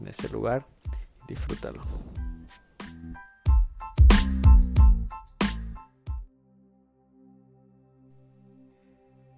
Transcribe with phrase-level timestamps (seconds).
[0.00, 0.66] en ese lugar
[1.26, 1.80] disfrútalo.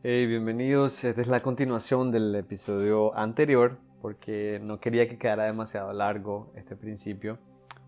[0.02, 1.04] Bienvenidos.
[1.04, 6.74] Esta es la continuación del episodio anterior porque no quería que quedara demasiado largo este
[6.74, 7.38] principio.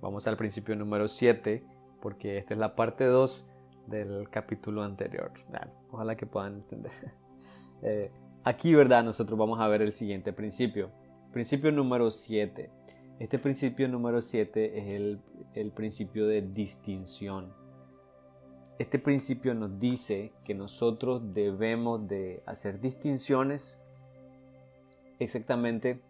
[0.02, 1.65] Vamos al principio número 7
[2.02, 3.47] porque esta es la parte 2
[3.87, 5.33] del capítulo anterior.
[5.91, 6.93] ojalá que puedan entender.
[7.85, 8.13] Eh,
[8.45, 9.02] aquí, ¿verdad?
[9.02, 10.93] Nosotros vamos a ver el siguiente principio.
[11.33, 12.71] Principio número 7.
[13.19, 15.21] Este principio número 7 es el,
[15.55, 17.55] el principio de distinción.
[18.79, 23.79] Este principio nos dice que nosotros debemos de hacer distinciones
[25.19, 26.02] exactamente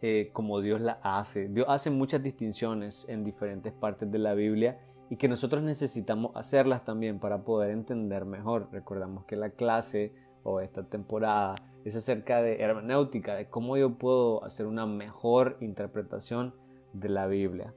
[0.00, 1.48] eh, como Dios la hace.
[1.48, 4.78] Dios hace muchas distinciones en diferentes partes de la Biblia
[5.10, 8.68] y que nosotros necesitamos hacerlas también para poder entender mejor.
[8.70, 10.12] Recordamos que la clase
[10.44, 11.54] o esta temporada
[11.84, 16.54] es acerca de hermenéutica, de cómo yo puedo hacer una mejor interpretación
[16.92, 17.74] de la Biblia.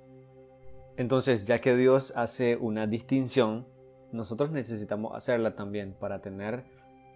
[0.95, 3.67] Entonces, ya que Dios hace una distinción,
[4.11, 6.65] nosotros necesitamos hacerla también para tener,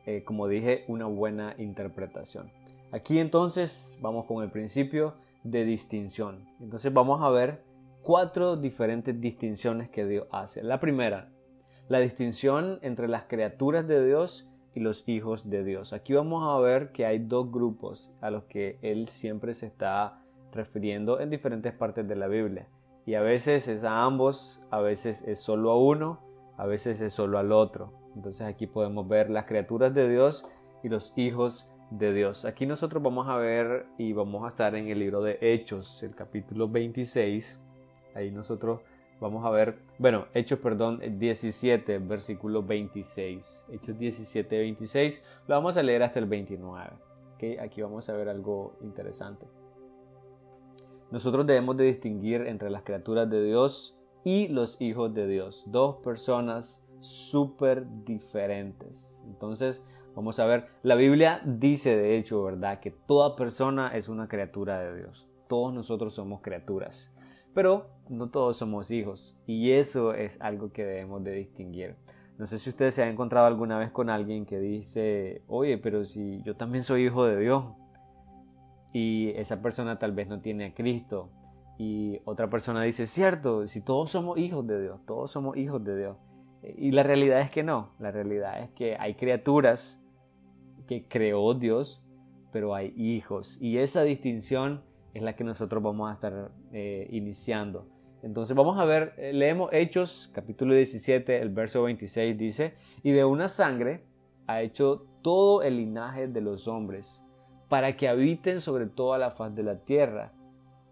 [0.06, 2.52] eh, como dije, una buena interpretación.
[2.92, 6.46] Aquí entonces vamos con el principio de distinción.
[6.60, 7.64] Entonces vamos a ver
[8.02, 10.62] cuatro diferentes distinciones que Dios hace.
[10.62, 11.30] La primera,
[11.88, 15.94] la distinción entre las criaturas de Dios y los hijos de Dios.
[15.94, 20.22] Aquí vamos a ver que hay dos grupos a los que Él siempre se está
[20.52, 22.68] refiriendo en diferentes partes de la Biblia.
[23.06, 26.20] Y a veces es a ambos, a veces es solo a uno,
[26.58, 27.92] a veces es solo al otro.
[28.16, 30.44] Entonces aquí podemos ver las criaturas de Dios
[30.84, 32.46] y los hijos de Dios.
[32.46, 36.16] Aquí nosotros vamos a ver y vamos a estar en el libro de Hechos, el
[36.16, 37.60] capítulo 26.
[38.16, 38.82] Ahí nosotros
[39.22, 43.66] Vamos a ver, bueno, Hechos, perdón, 17, versículo 26.
[43.72, 45.24] Hechos 17, 26.
[45.48, 46.90] Lo vamos a leer hasta el 29.
[47.36, 47.58] ¿okay?
[47.60, 49.46] Aquí vamos a ver algo interesante.
[51.12, 55.66] Nosotros debemos de distinguir entre las criaturas de Dios y los hijos de Dios.
[55.68, 59.14] Dos personas súper diferentes.
[59.28, 59.84] Entonces,
[60.16, 62.80] vamos a ver, la Biblia dice de hecho, ¿verdad?
[62.80, 65.28] Que toda persona es una criatura de Dios.
[65.48, 67.14] Todos nosotros somos criaturas.
[67.54, 71.96] Pero no todos somos hijos y eso es algo que debemos de distinguir.
[72.38, 76.04] No sé si ustedes se han encontrado alguna vez con alguien que dice, oye, pero
[76.06, 77.64] si yo también soy hijo de Dios
[78.94, 81.30] y esa persona tal vez no tiene a Cristo
[81.78, 85.98] y otra persona dice, cierto, si todos somos hijos de Dios, todos somos hijos de
[85.98, 86.18] Dios.
[86.78, 90.00] Y la realidad es que no, la realidad es que hay criaturas
[90.88, 92.04] que creó Dios,
[92.52, 94.84] pero hay hijos y esa distinción
[95.14, 97.88] es la que nosotros vamos a estar eh, iniciando.
[98.24, 103.26] Entonces vamos a ver, eh, leemos Hechos capítulo 17, el verso 26 dice, y de
[103.26, 104.04] una sangre
[104.46, 107.24] ha hecho todo el linaje de los hombres,
[107.68, 110.34] para que habiten sobre toda la faz de la tierra,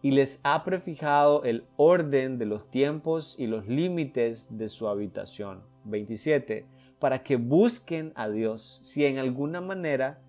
[0.01, 5.61] y les ha prefijado el orden de los tiempos y los límites de su habitación.
[5.84, 6.66] 27.
[7.00, 10.22] Para que busquen a Dios, si en alguna manera,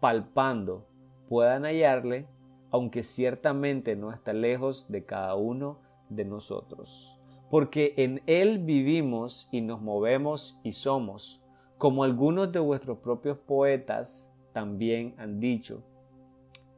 [0.00, 0.86] palpando,
[1.28, 2.26] puedan hallarle,
[2.70, 7.20] aunque ciertamente no está lejos de cada uno de nosotros.
[7.50, 11.42] Porque en Él vivimos y nos movemos y somos,
[11.78, 15.82] como algunos de vuestros propios poetas también han dicho,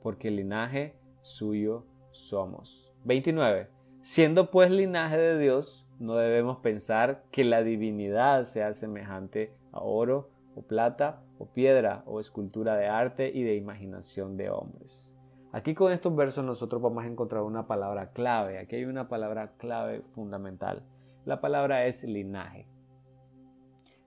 [0.03, 2.93] porque linaje suyo somos.
[3.05, 3.69] 29.
[4.03, 10.31] Siendo pues linaje de Dios, no debemos pensar que la divinidad sea semejante a oro
[10.55, 15.16] o plata o piedra o escultura de arte y de imaginación de hombres
[15.53, 18.59] Aquí con estos versos nosotros vamos a encontrar una palabra clave.
[18.59, 20.85] Aquí hay una palabra clave fundamental.
[21.25, 22.67] La palabra es linaje.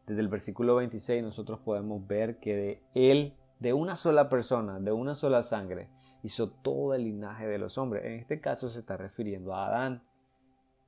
[0.06, 4.92] Desde el versículo 26 nosotros podemos ver que de él, de una sola persona, de
[4.92, 5.90] una sola sangre,
[6.24, 8.06] hizo todo el linaje de los hombres.
[8.06, 10.04] En este caso se está refiriendo a Adán.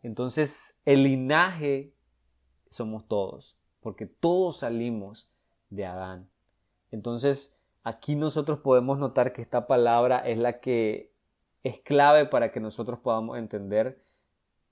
[0.03, 1.93] Entonces el linaje
[2.69, 5.29] somos todos, porque todos salimos
[5.69, 6.29] de Adán.
[6.91, 11.11] Entonces Aquí nosotros podemos notar que esta palabra es la que
[11.63, 14.03] es clave para que nosotros podamos entender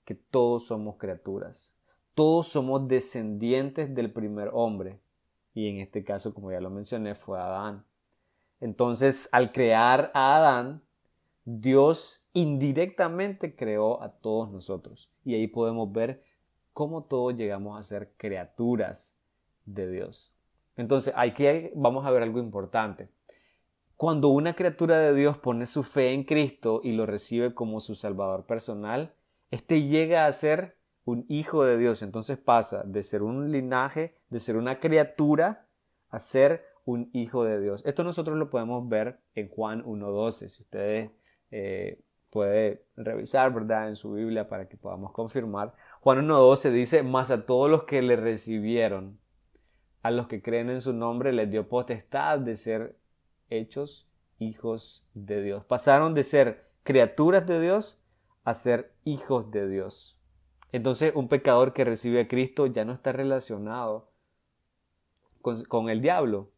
[0.04, 1.74] que todos somos criaturas.
[2.14, 5.00] Todos somos descendientes del primer hombre.
[5.54, 7.84] Y en este caso, como ya lo mencioné, fue Adán.
[8.60, 10.82] Entonces, al crear a Adán,
[11.44, 15.10] Dios indirectamente creó a todos nosotros.
[15.24, 16.22] Y ahí podemos ver
[16.72, 19.14] cómo todos llegamos a ser criaturas
[19.64, 20.32] de Dios.
[20.80, 23.10] Entonces, aquí vamos a ver algo importante.
[23.96, 27.94] Cuando una criatura de Dios pone su fe en Cristo y lo recibe como su
[27.94, 29.14] Salvador personal,
[29.50, 32.00] éste llega a ser un hijo de Dios.
[32.00, 35.66] Entonces pasa de ser un linaje, de ser una criatura,
[36.08, 37.82] a ser un hijo de Dios.
[37.84, 40.48] Esto nosotros lo podemos ver en Juan 1.12.
[40.48, 41.10] Si ustedes
[41.50, 42.00] eh,
[42.30, 43.90] pueden revisar, ¿verdad?
[43.90, 45.74] En su Biblia para que podamos confirmar.
[46.00, 49.19] Juan 1.12 dice, más a todos los que le recibieron,
[50.02, 52.96] a los que creen en su nombre, les dio potestad de ser
[53.50, 54.08] hechos
[54.38, 55.64] hijos de Dios.
[55.64, 58.00] Pasaron de ser criaturas de Dios
[58.44, 60.18] a ser hijos de Dios.
[60.72, 64.10] Entonces un pecador que recibe a Cristo ya no está relacionado
[65.42, 66.50] con, el diablo,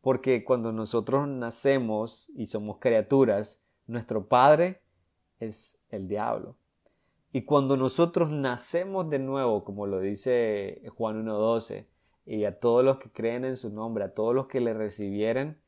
[0.00, 4.80] porque cuando nosotros nacemos y somos criaturas, nuestro padre
[5.40, 6.56] es el diablo.
[7.32, 11.86] Y cuando nosotros nacemos de nuevo, como lo dice Juan 1.12,
[12.36, 15.60] y a todos los que creen en su nombre, a todos los que le recibieren,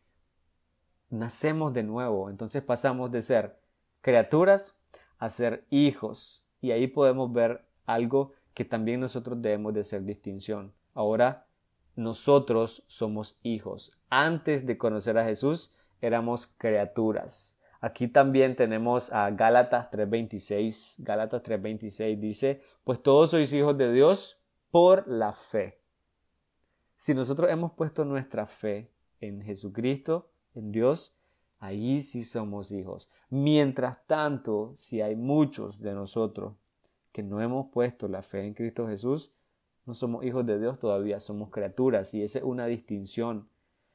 [1.10, 2.30] nacemos de nuevo.
[2.30, 3.58] Entonces pasamos de ser
[4.00, 4.80] criaturas
[5.18, 6.44] a ser hijos.
[6.60, 10.72] Y ahí podemos ver algo que también nosotros debemos de hacer distinción.
[10.94, 11.46] Ahora
[11.96, 13.98] nosotros somos hijos.
[14.08, 17.58] Antes de conocer a Jesús éramos criaturas.
[17.80, 20.94] Aquí también tenemos a Gálatas 3:26.
[20.98, 25.81] Gálatas 3:26 dice, pues todos sois hijos de Dios por la fe.
[27.02, 28.88] Si nosotros hemos puesto nuestra fe
[29.18, 31.16] en Jesucristo, en Dios,
[31.58, 33.10] ahí sí somos hijos.
[33.28, 36.54] Mientras tanto, si hay muchos de nosotros
[37.10, 39.32] que no hemos puesto la fe en Cristo Jesús,
[39.84, 43.48] no somos hijos de Dios todavía, somos criaturas y esa es una distinción.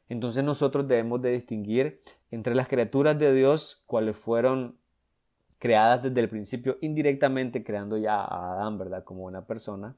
[0.10, 4.76] Entonces nosotros debemos de distinguir entre las criaturas de Dios, cuales fueron
[5.60, 9.06] creadas desde el principio indirectamente, creando ya a Adán, ¿verdad?
[9.06, 9.96] Como una persona,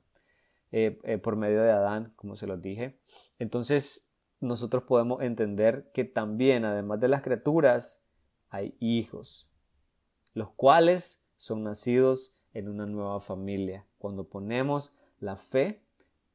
[0.71, 2.99] eh, eh, por medio de Adán, como se los dije.
[3.39, 8.03] Entonces nosotros podemos entender que también, además de las criaturas,
[8.49, 9.49] hay hijos,
[10.33, 15.81] los cuales son nacidos en una nueva familia, cuando ponemos la fe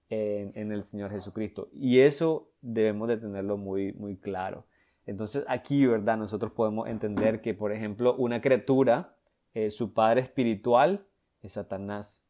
[0.09, 1.69] en, el Señor Jesucristo.
[1.73, 4.67] Y eso debemos de tenerlo muy, muy claro.
[5.07, 6.17] Entonces aquí, ¿verdad?
[6.17, 9.17] Nosotros podemos entender que, por ejemplo, una criatura,
[9.55, 11.07] eh, su padre espiritual
[11.43, 12.25] es Satanás.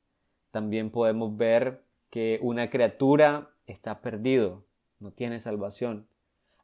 [0.50, 1.82] También podemos ver
[2.14, 4.62] que una criatura está perdido,
[5.00, 6.06] no tiene salvación.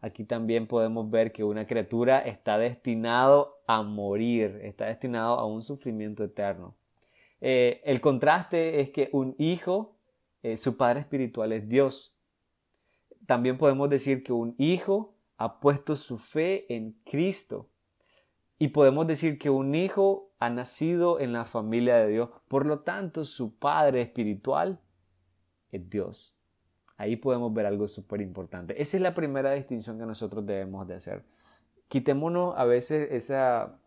[0.00, 5.64] Aquí también podemos ver que una criatura está destinado a morir, está destinado a un
[5.64, 6.76] sufrimiento eterno.
[7.40, 9.96] Eh, el contraste es que un hijo,
[10.44, 12.14] eh, su padre espiritual es Dios.
[13.26, 17.66] También podemos decir que un hijo ha puesto su fe en Cristo.
[18.56, 22.30] Y podemos decir que un hijo ha nacido en la familia de Dios.
[22.46, 24.78] Por lo tanto, su padre espiritual
[25.72, 26.36] es Dios.
[26.96, 28.80] Ahí podemos ver algo súper importante.
[28.80, 31.24] Esa es la primera distinción que nosotros debemos de hacer.
[31.88, 33.80] Quitémonos a veces esa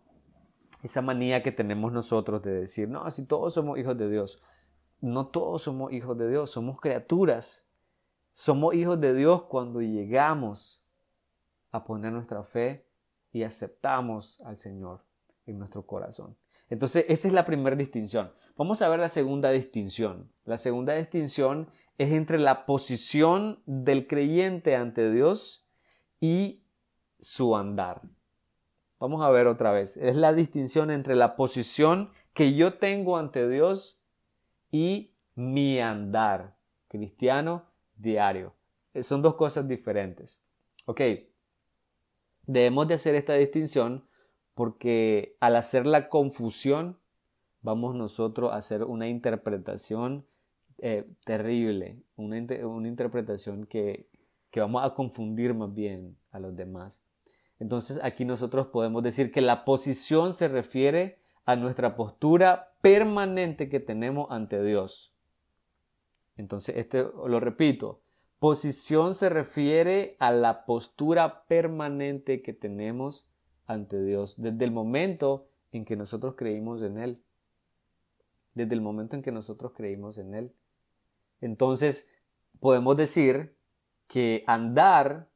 [0.84, 4.44] esa manía que tenemos nosotros de decir, no, si todos somos hijos de Dios.
[5.00, 7.66] No todos somos hijos de Dios, somos criaturas.
[8.34, 10.84] Somos hijos de Dios cuando llegamos
[11.72, 12.86] a poner nuestra fe
[13.32, 15.02] y aceptamos al Señor
[15.46, 16.36] en nuestro corazón.
[16.74, 18.32] Entonces, esa es la primera distinción.
[18.58, 20.32] Vamos a ver la segunda distinción.
[20.44, 25.68] La segunda distinción es entre la posición del creyente ante Dios
[26.20, 26.64] y
[27.20, 28.02] su andar.
[29.00, 29.98] Vamos a ver otra vez.
[29.98, 34.02] Es la distinción entre la posición que yo tengo ante Dios
[34.72, 38.56] y mi andar cristiano diario.
[38.96, 40.42] Eh, son dos cosas diferentes.
[40.86, 41.02] Ok.
[42.48, 44.08] Debemos de hacer esta distinción
[44.56, 46.98] porque al hacer la confusión
[47.62, 50.26] vamos nosotros a hacer una interpretación
[50.80, 54.10] eh, terrible, una, interpretación que,
[54.52, 57.02] que vamos a confundir más bien a los demás.
[57.60, 63.80] Entonces aquí nosotros podemos decir que la posición se refiere a nuestra postura permanente que
[63.80, 65.14] tenemos ante Dios.
[66.36, 68.02] Entonces, este lo repito,
[68.40, 73.26] posición se refiere a la postura permanente que tenemos
[73.66, 77.24] ante Dios desde el momento en que nosotros creímos en Él.
[78.54, 80.54] Desde el momento en que nosotros creímos en Él.
[81.42, 82.10] Entonces,
[82.60, 83.56] podemos decir
[84.08, 85.28] que andar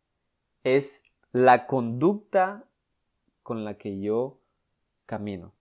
[0.64, 2.66] es la conducta
[3.44, 4.40] con la que yo
[5.06, 5.54] camino.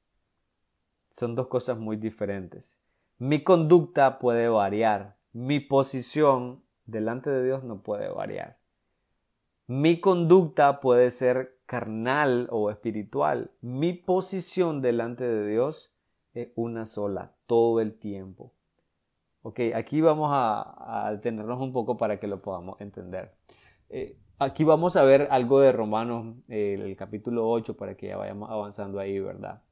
[1.11, 2.79] Son dos cosas muy diferentes.
[3.19, 5.17] Mi conducta puede variar.
[5.33, 8.59] Mi posición delante de Dios no puede variar.
[9.67, 13.51] Mi conducta puede ser carnal o espiritual.
[13.61, 15.93] Mi posición delante de Dios
[16.35, 18.53] es una sola, todo el tiempo.
[19.43, 23.33] Ok, aquí vamos a, detenernos un poco para que lo podamos entender.
[23.91, 28.51] Eh, aquí vamos a ver algo de Romanos, el capítulo 8, para que ya vayamos
[28.51, 29.63] avanzando ahí, ¿verdad?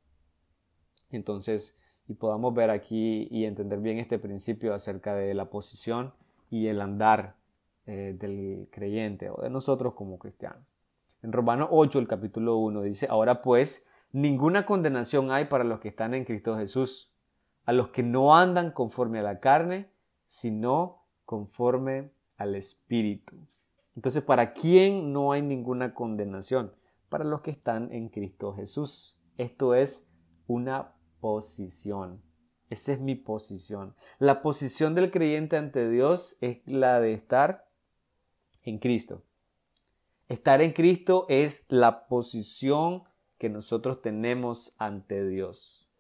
[1.11, 6.13] Entonces, y podamos ver aquí y entender bien este principio acerca de la posición
[6.51, 7.37] y el andar
[7.87, 10.65] eh, del creyente o de nosotros como cristianos.
[11.25, 15.89] En Romanos 8, el capítulo 1 dice, ahora pues, ninguna condenación hay para los que
[15.89, 17.15] están en Cristo Jesús,
[17.65, 19.91] a los que no andan conforme a la carne,
[20.27, 23.39] sino conforme al Espíritu.
[23.97, 26.75] Entonces, ¿para quién no hay ninguna condenación?
[27.09, 29.19] Para los que están en Cristo Jesús.
[29.39, 30.07] Esto es
[30.47, 32.21] una posición.
[32.69, 33.95] Esa es mi posición.
[34.19, 37.67] La posición del creyente ante Dios es la de estar
[38.63, 39.23] en Cristo.
[40.29, 43.05] Estar en Cristo es la posición
[43.39, 45.91] que nosotros tenemos ante Dios.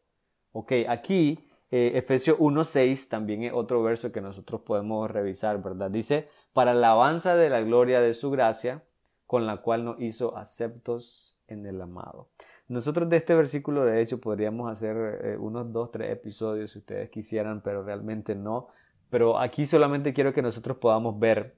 [0.52, 5.90] Ok, aquí eh, Efesios 1.6 también es otro verso que nosotros podemos revisar, ¿verdad?
[5.90, 8.84] Dice, para alabanza de la gloria de su gracia,
[9.26, 12.28] con la cual nos hizo aceptos en el amado.
[12.68, 17.10] Nosotros de este versículo, de hecho, podríamos hacer eh, unos dos, tres episodios si ustedes
[17.10, 18.68] quisieran, pero realmente no.
[19.10, 21.56] Pero aquí solamente quiero que nosotros podamos ver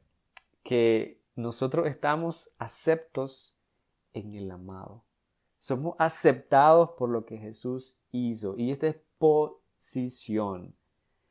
[0.64, 3.54] que nosotros estamos aceptos
[4.14, 5.04] en el amado.
[5.58, 8.56] Somos aceptados por lo que Jesús hizo.
[8.56, 10.74] Y esta es posición.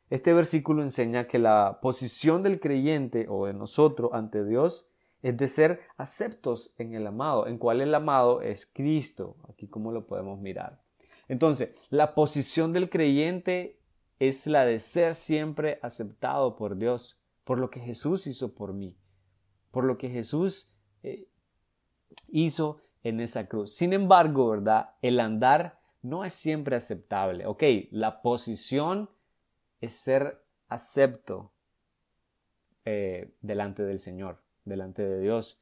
[0.10, 4.88] Este versículo enseña que la posición del creyente o de nosotros ante Dios
[5.24, 9.38] es de ser aceptos en el amado, en cual el amado es Cristo.
[9.50, 10.84] Aquí como lo podemos mirar.
[11.28, 13.80] Entonces, la posición del creyente
[14.20, 18.96] es la de ser siempre aceptado por Dios, por lo que Jesús hizo por mí,
[19.76, 20.72] por lo que Jesús
[21.04, 21.28] eh,
[22.30, 23.76] hizo en esa cruz.
[23.76, 24.92] Sin embargo, ¿verdad?
[25.02, 27.46] El andar no es siempre aceptable.
[27.46, 29.10] Ok, la posición
[29.82, 31.52] es ser acepto
[32.86, 35.60] eh, delante del Señor delante de Dios.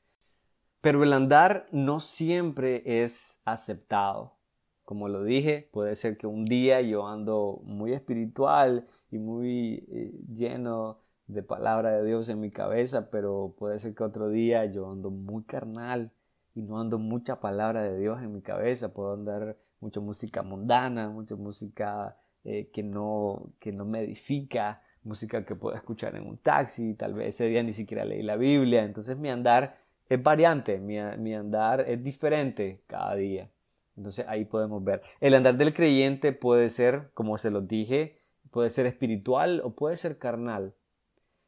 [0.80, 4.36] Pero el andar no siempre es aceptado.
[4.84, 10.12] Como lo dije, puede ser que un día yo ando muy espiritual y muy eh,
[10.32, 11.03] lleno
[11.34, 15.10] de palabra de Dios en mi cabeza, pero puede ser que otro día yo ando
[15.10, 16.12] muy carnal
[16.56, 18.94] y no ando mucha palabra de Dios en mi cabeza.
[18.94, 25.46] Puedo andar mucha música mundana, mucha música eh, que, no, que no me edifica, música
[25.46, 28.84] que puedo escuchar en un taxi, tal vez ese día ni siquiera leí la Biblia,
[28.84, 33.50] entonces mi andar es variante, mi, mi andar es diferente cada día.
[33.96, 35.02] Entonces ahí podemos ver.
[35.20, 38.18] El andar del creyente puede ser, como se los dije,
[38.52, 40.74] puede ser espiritual o puede ser carnal.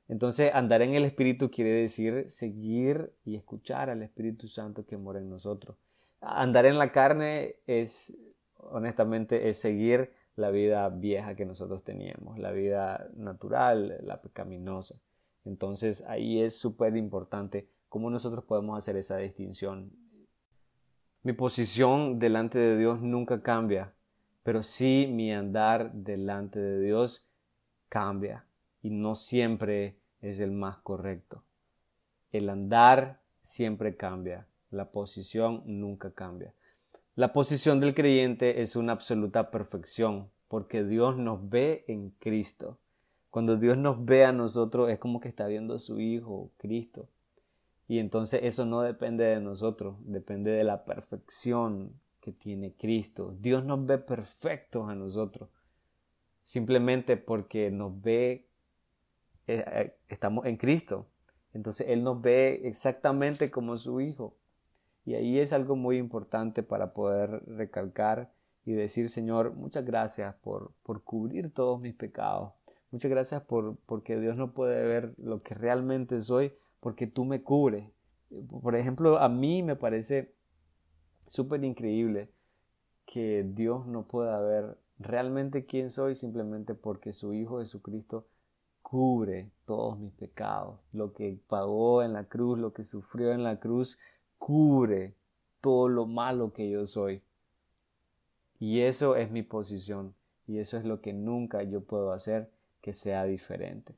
[0.08, 5.20] Entonces andar en el Espíritu quiere decir seguir y escuchar al Espíritu Santo que mora
[5.20, 5.78] en nosotros.
[6.22, 8.16] Andar en la carne es,
[8.58, 14.96] honestamente, es seguir la vida vieja que nosotros teníamos, la vida natural, la pecaminosa.
[15.44, 19.92] Entonces ahí es súper importante cómo nosotros podemos hacer esa distinción.
[21.24, 23.94] Mi posición delante de Dios nunca cambia,
[24.44, 27.26] pero sí mi andar delante de Dios
[27.90, 28.46] cambia
[28.86, 31.42] y no siempre es el más correcto.
[32.32, 36.54] El andar siempre cambia, la posición nunca cambia.
[37.16, 42.78] La posición del creyente es una absoluta perfección, porque Dios nos ve en Cristo.
[43.32, 47.10] Cuando Dios nos ve a nosotros es como que está viendo a su Hijo, Cristo.
[47.88, 53.36] Y entonces eso no depende de nosotros, depende de la perfección que tiene Cristo.
[53.40, 55.50] Dios nos ve perfectos a nosotros,
[56.44, 58.45] simplemente porque nos ve,
[59.48, 61.08] eh, eh, estamos en Cristo.
[61.54, 64.36] Entonces Él nos ve exactamente como su Hijo.
[65.06, 68.32] Y ahí es algo muy importante para poder recalcar
[68.66, 72.54] y decir, Señor, muchas gracias por, por cubrir todos mis pecados.
[72.92, 77.42] Muchas gracias por, porque Dios no puede ver lo que realmente soy porque tú me
[77.42, 77.90] cubres.
[78.62, 80.34] Por ejemplo, a mí me parece
[81.28, 82.30] súper increíble
[83.06, 88.26] que Dios no pueda ver realmente quién soy simplemente porque su Hijo Jesucristo
[88.96, 90.80] cubre todos mis pecados.
[90.94, 94.00] Lo que pagó en la cruz, lo que sufrió en la cruz,
[94.38, 95.16] cubre
[95.60, 97.22] todo lo malo que yo soy.
[98.58, 100.16] Y eso es mi posición
[100.48, 102.50] y eso es lo que nunca yo puedo hacer
[102.80, 103.94] que sea diferente.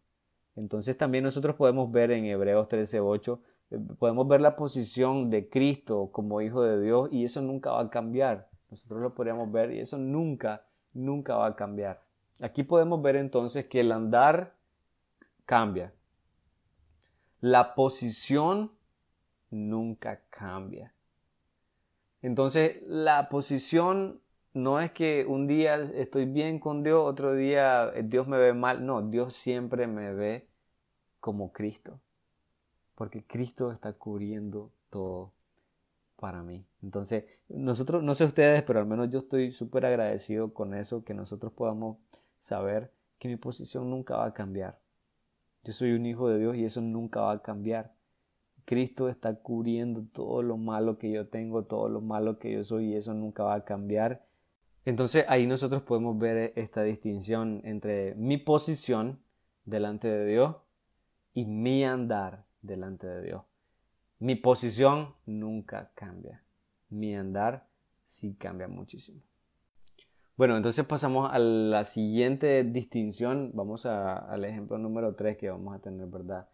[0.56, 3.40] Entonces también nosotros podemos ver en Hebreos 13:8,
[3.70, 7.82] eh, podemos ver la posición de Cristo como Hijo de Dios y eso nunca va
[7.82, 8.50] a cambiar.
[8.72, 12.02] Nosotros lo podemos ver y eso nunca, nunca va a cambiar.
[12.40, 14.57] Aquí podemos ver entonces que el andar
[15.48, 15.94] cambia.
[17.40, 18.74] La posición
[19.50, 20.94] nunca cambia.
[22.22, 24.22] Entonces, la posición
[24.54, 28.86] no es que un día estoy bien con Dios, otro día Dios me ve mal.
[28.86, 30.50] No, Dios siempre me ve
[31.20, 32.02] como Cristo.
[32.96, 35.32] Porque Cristo está cubriendo todo
[36.18, 36.66] para mí.
[36.84, 41.14] Entonces, nosotros, no sé ustedes, pero al menos yo estoy súper agradecido con eso, que
[41.14, 42.00] nosotros podamos
[42.38, 44.80] saber que mi posición nunca va a cambiar.
[45.68, 47.94] Yo soy un hijo de Dios y eso nunca va a cambiar.
[48.64, 52.94] Cristo está cubriendo todo lo malo que yo tengo, todo lo malo que yo soy
[52.94, 54.26] y eso nunca va a cambiar.
[54.86, 59.20] Entonces ahí nosotros podemos ver esta distinción entre mi posición
[59.66, 60.56] delante de Dios
[61.34, 63.44] y mi andar delante de Dios.
[64.20, 66.46] Mi posición nunca cambia.
[66.88, 67.68] Mi andar
[68.06, 69.27] sí cambia muchísimo.
[70.38, 73.50] Bueno, entonces pasamos a la siguiente distinción.
[73.56, 76.48] Vamos al ejemplo número 3 que vamos a tener, ¿verdad?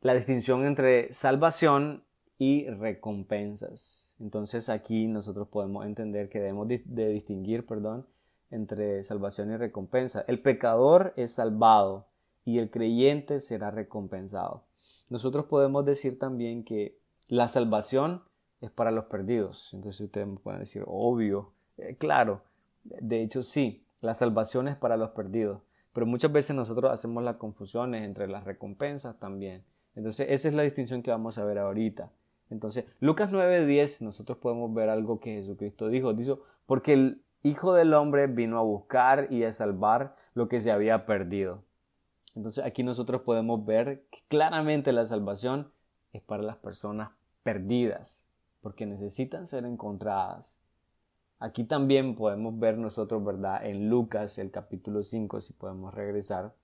[0.00, 2.02] La distinción entre salvación
[2.36, 4.10] y recompensas.
[4.18, 8.08] Entonces aquí nosotros podemos entender que debemos de, distinguir, perdón,
[8.50, 10.24] entre salvación y recompensa.
[10.26, 12.08] El pecador es salvado
[12.44, 14.64] y el creyente será recompensado.
[15.10, 16.98] Nosotros podemos decir también que
[17.28, 18.24] la salvación
[18.60, 19.72] es para los perdidos.
[19.74, 22.42] Entonces ustedes me pueden decir, obvio, eh, claro,
[23.00, 25.62] de hecho, sí, la salvación es para los perdidos,
[25.92, 29.64] pero muchas veces nosotros hacemos las confusiones entre las recompensas también.
[29.94, 32.10] Entonces, esa es la distinción que vamos a ver ahorita.
[32.50, 36.12] Entonces, Lucas 9:10, nosotros podemos ver algo que Jesucristo dijo.
[36.12, 40.70] Dijo, porque el Hijo del Hombre vino a buscar y a salvar lo que se
[40.70, 41.62] había perdido.
[42.34, 45.70] Entonces, aquí nosotros podemos ver que claramente la salvación
[46.12, 47.10] es para las personas
[47.42, 48.26] perdidas,
[48.60, 50.58] porque necesitan ser encontradas.
[51.38, 53.64] Aquí también podemos ver nosotros, ¿verdad?
[53.66, 56.54] En Lucas, el capítulo 5, si podemos regresar,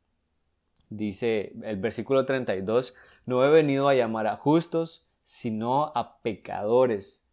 [0.88, 2.94] dice el versículo 32,
[3.26, 7.24] no he venido a llamar a justos, sino a pecadores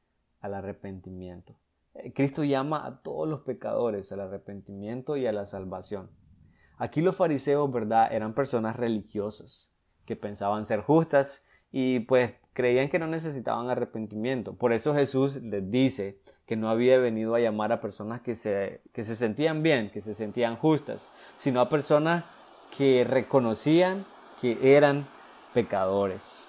[0.42, 1.56] al arrepentimiento.
[1.96, 6.10] Eh, Cristo llama a todos los pecadores al arrepentimiento y a la salvación.
[6.78, 8.14] Aquí los fariseos, ¿verdad?
[8.14, 9.72] Eran personas religiosas
[10.06, 14.54] que pensaban ser justas y pues creían que no necesitaban arrepentimiento.
[14.54, 18.82] Por eso Jesús les dice que no había venido a llamar a personas que se,
[18.94, 22.24] que se sentían bien, que se sentían justas, sino a personas
[22.76, 24.06] que reconocían
[24.42, 25.06] que eran
[25.54, 26.46] pecadores.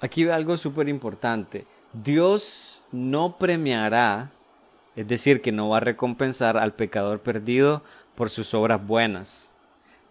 [0.00, 1.66] Aquí ve algo súper importante.
[1.92, 4.30] Dios no premiará,
[4.96, 7.82] es decir, que no va a recompensar al pecador perdido
[8.14, 9.50] por sus obras buenas,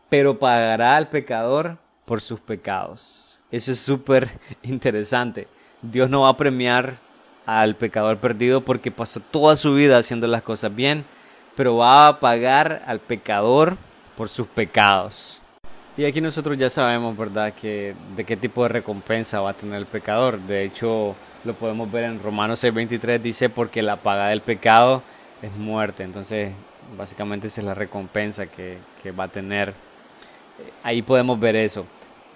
[0.09, 3.30] pero pagará al pecador por sus pecados.
[3.51, 4.29] Eso es súper
[4.63, 5.47] interesante.
[5.81, 6.97] Dios no va a premiar
[7.45, 11.03] al pecador perdido porque pasó toda su vida haciendo las cosas bien,
[11.55, 13.77] pero va a pagar al pecador
[14.15, 15.39] por sus pecados.
[15.97, 19.77] Y aquí nosotros ya sabemos, ¿verdad?, que de qué tipo de recompensa va a tener
[19.77, 20.39] el pecador.
[20.39, 25.03] De hecho, lo podemos ver en Romanos 6:23, dice, porque la paga del pecado
[25.41, 26.03] es muerte.
[26.03, 26.53] Entonces,
[26.97, 29.73] básicamente esa es la recompensa que, que va a tener.
[30.83, 31.85] Ahí podemos ver eso.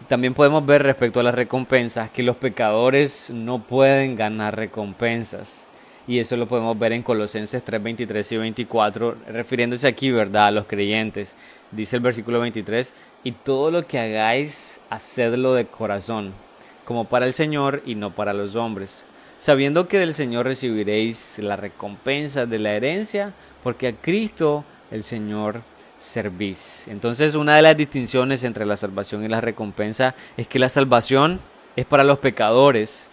[0.07, 5.67] También podemos ver respecto a las recompensas que los pecadores no pueden ganar recompensas.
[6.07, 10.51] Y eso lo podemos ver en Colosenses 3, 23 y 24, refiriéndose aquí, ¿verdad?, a
[10.51, 11.33] los creyentes.
[11.71, 16.33] Dice el versículo 23, y todo lo que hagáis, hacedlo de corazón,
[16.83, 19.05] como para el Señor y no para los hombres,
[19.39, 25.63] sabiendo que del Señor recibiréis la recompensa de la herencia, porque a Cristo el Señor
[26.05, 26.87] servís.
[26.87, 31.39] Entonces una de las distinciones entre la salvación y la recompensa es que la salvación
[31.75, 33.09] es para los pecadores,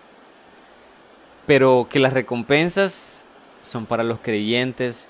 [1.46, 3.24] pero que las recompensas
[3.62, 5.08] son para los creyentes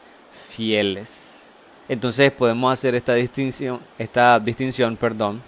[0.48, 1.50] fieles.
[1.88, 5.42] Entonces podemos hacer esta distinción, esta distinción, perdón,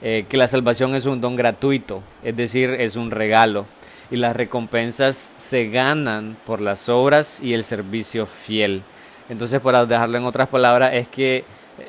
[0.00, 3.66] eh, que la salvación es un don gratuito, es decir, es un regalo,
[4.10, 8.82] y las recompensas se ganan por las obras y el servicio fiel.
[9.28, 11.44] Entonces, para dejarlo en otras palabras, es que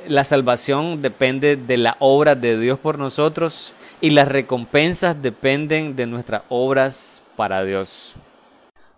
[0.07, 6.07] la salvación depende de la obra de Dios por nosotros y las recompensas dependen de
[6.07, 8.15] nuestras obras para Dios.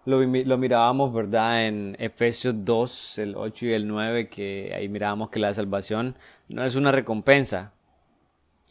[0.05, 1.65] Lo, lo, mirábamos, ¿verdad?
[1.65, 6.15] En Efesios 2, el 8 y el 9, que ahí mirábamos que la salvación
[6.47, 7.73] no es una recompensa.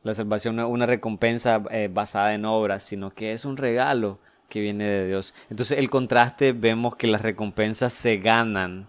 [0.02, 4.18] La salvación no es una recompensa eh, basada en obras, sino que es un regalo
[4.48, 5.34] que viene de Dios.
[5.50, 8.86] Entonces el contraste vemos que las recompensas se ganan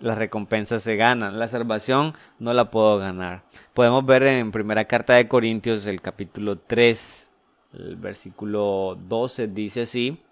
[0.00, 1.38] las recompensas se ganan.
[1.38, 3.44] La salvación no la puedo ganar.
[3.74, 7.30] Podemos ver en primera carta de Corintios, el capítulo 3,
[7.74, 10.22] el versículo 12, dice así.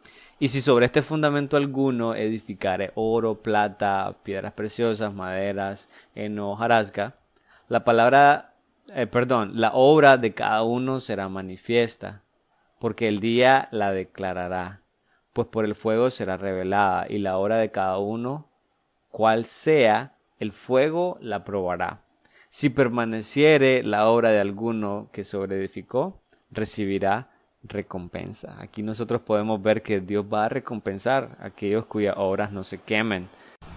[0.41, 7.17] Y si sobre este fundamento alguno edificare oro, plata, piedras preciosas, maderas, eno, jarasca,
[7.69, 8.55] la palabra,
[8.95, 12.23] eh, perdón, la obra de cada uno será manifiesta,
[12.79, 14.83] porque el día la declarará,
[15.33, 18.48] pues por el fuego será revelada, y la hora de cada uno,
[19.19, 22.05] cual sea, el fuego la probará.
[22.51, 26.21] Si permaneciere la obra de alguno que sobreedificó,
[26.53, 27.29] recibirá
[27.65, 28.55] recompensa.
[28.61, 32.79] Aquí nosotros podemos ver que Dios va a recompensar a aquellos cuyas obras no se
[32.79, 33.29] quemen.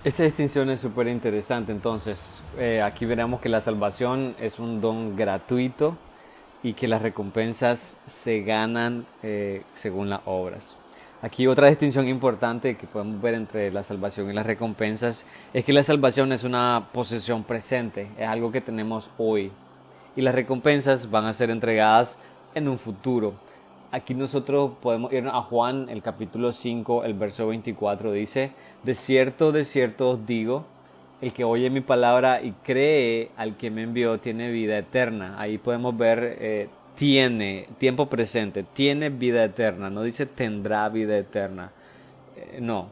[0.04, 1.72] Esta distinción es súper interesante.
[1.72, 5.98] Entonces, eh, aquí veremos que la salvación es un don gratuito
[6.62, 10.78] y que las recompensas se ganan eh, según las obras.
[11.24, 15.72] Aquí otra distinción importante que podemos ver entre la salvación y las recompensas es que
[15.72, 19.52] la salvación es una posesión presente, es algo que tenemos hoy.
[20.16, 22.18] Y las recompensas van a ser entregadas
[22.56, 23.36] en un futuro.
[23.92, 29.52] Aquí nosotros podemos ir a Juan, el capítulo 5, el verso 24, dice, de cierto,
[29.52, 30.66] de cierto os digo,
[31.22, 35.36] el que oye mi palabra y cree al que me envió tiene vida eterna.
[35.40, 41.72] Ahí podemos ver, eh, tiene, tiempo presente, tiene vida eterna, no dice tendrá vida eterna.
[42.36, 42.90] Eh, no,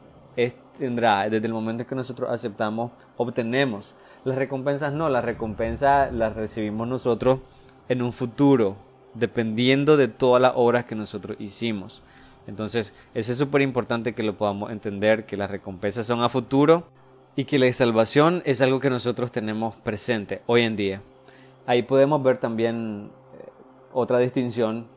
[0.79, 3.93] tendrá, desde el momento en que nosotros aceptamos, obtenemos.
[4.23, 7.39] Las recompensas no, las recompensas las recibimos nosotros
[7.89, 8.77] en un futuro,
[9.13, 12.01] dependiendo de todas las obras que nosotros hicimos.
[12.47, 16.87] Entonces, eso es súper importante que lo podamos entender, que las recompensas son a futuro
[17.35, 21.01] y que la salvación es algo que nosotros tenemos presente hoy en día.
[21.67, 23.11] Ahí podemos ver también
[23.93, 24.87] otra distinción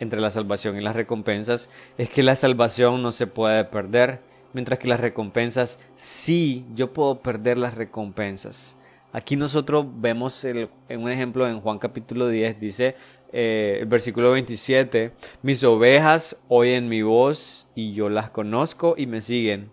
[0.00, 4.20] entre la salvación y las recompensas, es que la salvación no se puede perder,
[4.52, 8.78] mientras que las recompensas sí, yo puedo perder las recompensas.
[9.12, 12.96] Aquí nosotros vemos en un ejemplo en Juan capítulo 10, dice,
[13.32, 19.20] eh, el versículo 27, mis ovejas oyen mi voz y yo las conozco y me
[19.20, 19.70] siguen,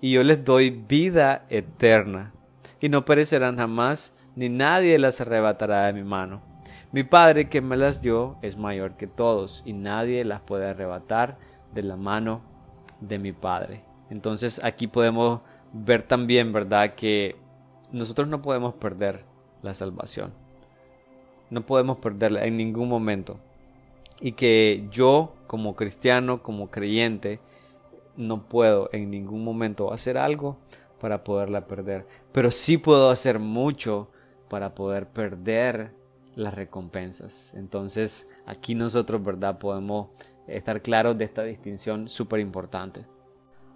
[0.00, 2.32] y yo les doy vida eterna,
[2.80, 6.47] y no perecerán jamás, ni nadie las arrebatará de mi mano.
[6.92, 11.38] Mi Padre que me las dio es mayor que todos, y nadie las puede arrebatar
[11.74, 12.40] de la mano
[13.00, 13.84] de mi Padre.
[14.10, 15.40] Entonces aquí podemos
[15.72, 17.36] ver también, ¿verdad?, que
[17.92, 19.24] nosotros no podemos perder
[19.62, 20.32] la salvación
[21.50, 23.38] no podemos perderla en ningún momento.
[24.20, 27.40] Y que yo como cristiano, como creyente,
[28.16, 30.58] no puedo en ningún momento hacer algo
[31.00, 32.06] para poderla perder.
[32.32, 34.08] Pero sí puedo hacer mucho
[34.48, 35.92] para poder perder
[36.38, 37.52] las recompensas.
[37.54, 39.58] Entonces aquí nosotros, ¿verdad?
[39.58, 40.08] Podemos
[40.46, 43.04] estar claros de esta distinción súper importante.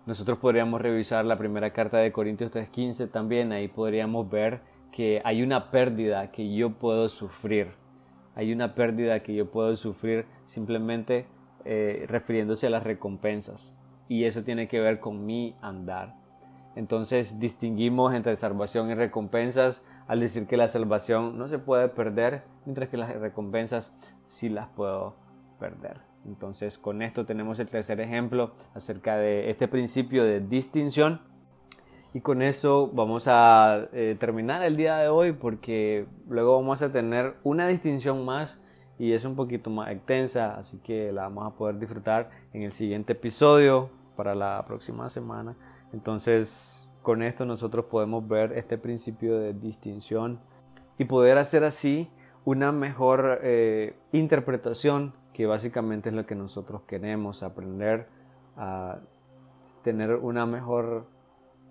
[0.06, 3.52] Nosotros podríamos revisar la primera carta de Corintios 3.15 también.
[3.52, 7.72] Ahí podríamos ver que hay una pérdida que yo puedo sufrir.
[8.34, 11.26] Hay una pérdida que yo puedo sufrir simplemente
[11.64, 13.76] eh, refiriéndose a las recompensas.
[14.08, 16.21] Y eso tiene que ver con mi andar.
[16.74, 22.44] Entonces distinguimos entre salvación y recompensas al decir que la salvación no se puede perder,
[22.64, 23.94] mientras que las recompensas
[24.26, 25.14] sí las puedo
[25.58, 26.00] perder.
[26.24, 31.20] Entonces con esto tenemos el tercer ejemplo acerca de este principio de distinción
[32.14, 36.92] y con eso vamos a eh, terminar el día de hoy porque luego vamos a
[36.92, 38.62] tener una distinción más
[38.98, 42.72] y es un poquito más extensa, así que la vamos a poder disfrutar en el
[42.72, 45.56] siguiente episodio para la próxima semana.
[45.92, 50.40] Entonces, con esto nosotros podemos ver este principio de distinción
[50.98, 52.10] y poder hacer así
[52.44, 58.06] una mejor eh, interpretación, que básicamente es lo que nosotros queremos, aprender
[58.56, 58.98] a
[59.82, 61.06] tener una mejor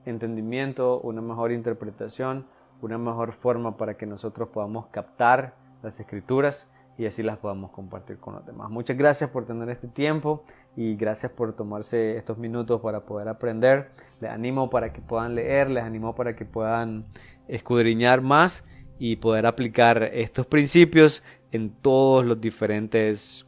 [0.05, 2.45] entendimiento, una mejor interpretación,
[2.81, 6.67] una mejor forma para que nosotros podamos captar las escrituras
[7.01, 8.69] y así las podamos compartir con los demás.
[8.69, 10.43] Muchas gracias por tener este tiempo
[10.75, 13.89] y gracias por tomarse estos minutos para poder aprender.
[14.19, 17.03] Les animo para que puedan leer, les animo para que puedan
[17.47, 18.63] escudriñar más
[18.99, 23.47] y poder aplicar estos principios en todos los diferentes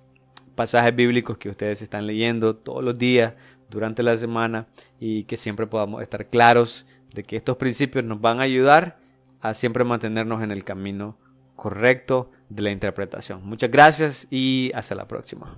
[0.56, 3.36] pasajes bíblicos que ustedes están leyendo todos los días
[3.70, 4.66] durante la semana
[5.00, 8.98] y que siempre podamos estar claros de que estos principios nos van a ayudar
[9.42, 11.20] a siempre mantenernos en el camino
[11.64, 13.42] correcto de la interpretación.
[13.46, 15.56] Muchas gracias y hasta la próxima.